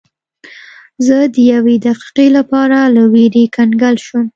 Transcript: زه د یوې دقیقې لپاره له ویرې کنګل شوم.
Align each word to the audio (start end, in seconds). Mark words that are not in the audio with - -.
زه 1.05 1.17
د 1.33 1.35
یوې 1.53 1.75
دقیقې 1.87 2.27
لپاره 2.37 2.77
له 2.95 3.03
ویرې 3.13 3.45
کنګل 3.55 3.95
شوم. 4.05 4.25